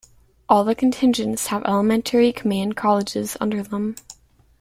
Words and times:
All 0.49 0.63
the 0.63 0.73
contingents 0.73 1.45
have 1.49 1.63
elementary 1.63 2.33
command 2.33 2.75
colleges 2.75 3.37
under 3.39 3.61
them. 3.61 3.97